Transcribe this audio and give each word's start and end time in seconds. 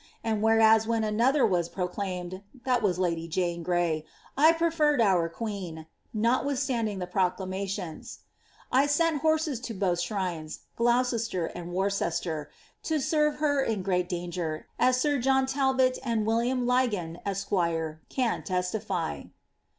And 0.23 0.41
wheraw 0.41 0.79
wheu 0.83 1.05
another 1.05 1.45
was 1.45 1.69
proclaimed 1.69 2.41
(lady 2.65 3.27
Jane 3.27 3.61
Gray), 3.61 4.03
I 4.35 4.51
prererred 4.51 4.99
our 4.99 5.29
queen, 5.29 5.85
notwithstanding 6.11 6.97
the 6.97 7.05
proclamations. 7.05 8.21
1 8.69 8.87
sent 8.87 9.21
horses 9.21 9.59
in 9.69 9.79
bnih 9.79 9.91
sliires 9.93 10.57
(Ulou 10.79 11.03
cester 11.03 11.51
and 11.53 11.71
Worcester), 11.71 12.49
to 12.81 12.99
serve 12.99 13.35
her 13.35 13.61
in 13.63 13.83
great 13.83 14.09
danger, 14.09 14.65
as 14.79 14.99
sir 14.99 15.19
John 15.19 15.45
Talbot, 15.45 15.99
and 16.03 16.25
William 16.25 16.65
Lygon, 16.65 17.19
esq., 17.23 17.51
can 18.09 18.41
testify." 18.41 19.25